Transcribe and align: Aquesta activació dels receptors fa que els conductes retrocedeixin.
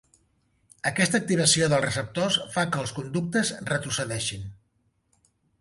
Aquesta 0.91 1.19
activació 1.23 1.67
dels 1.73 1.85
receptors 1.85 2.39
fa 2.55 2.65
que 2.73 2.81
els 2.85 2.97
conductes 3.01 3.55
retrocedeixin. 3.73 4.53